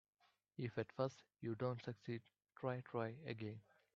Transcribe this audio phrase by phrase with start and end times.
[0.57, 2.23] If at first you don't succeed,
[2.57, 3.59] try, try again.